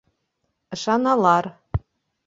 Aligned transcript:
Ышаналар. 0.75 1.45